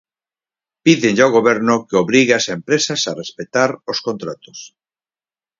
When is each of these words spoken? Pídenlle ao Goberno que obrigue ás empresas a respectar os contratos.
Pídenlle 0.85 1.23
ao 1.23 1.35
Goberno 1.37 1.75
que 1.87 1.99
obrigue 2.03 2.37
ás 2.39 2.47
empresas 2.57 3.01
a 3.05 3.17
respectar 3.21 3.69
os 3.91 3.97
contratos. 4.07 4.59